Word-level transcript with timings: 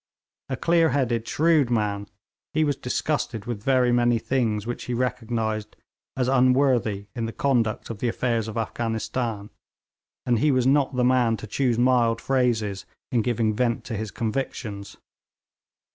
A 0.49 0.57
clear 0.57 0.89
headed, 0.89 1.27
shrewd 1.27 1.69
man, 1.69 2.07
he 2.55 2.63
was 2.63 2.75
disgusted 2.75 3.45
with 3.45 3.61
very 3.61 3.91
many 3.91 4.17
things 4.17 4.65
which 4.65 4.85
he 4.85 4.95
recognised 4.95 5.75
as 6.17 6.27
unworthy 6.27 7.05
in 7.13 7.27
the 7.27 7.31
conduct 7.31 7.91
of 7.91 7.99
the 7.99 8.07
affairs 8.07 8.47
of 8.47 8.57
Afghanistan, 8.57 9.51
and 10.25 10.39
he 10.39 10.49
was 10.49 10.65
not 10.65 10.95
the 10.95 11.05
man 11.05 11.37
to 11.37 11.45
choose 11.45 11.77
mild 11.77 12.19
phrases 12.19 12.87
in 13.11 13.21
giving 13.21 13.53
vent 13.53 13.83
to 13.83 13.95
his 13.95 14.09
convictions. 14.09 14.97